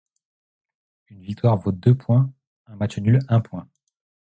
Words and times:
Une 1.09 1.21
victoire 1.21 1.57
vaut 1.57 1.71
deux 1.71 1.93
points, 1.95 2.33
un 2.65 2.75
match 2.75 2.97
nul 2.97 3.19
un 3.27 3.39
point. 3.39 3.69